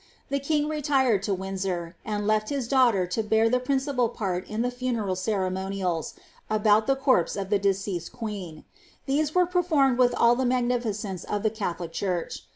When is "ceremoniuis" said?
5.13-6.15